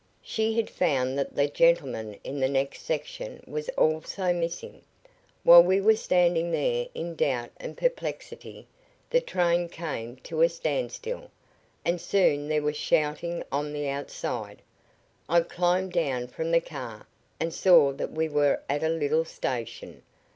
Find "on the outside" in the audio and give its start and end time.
13.51-14.63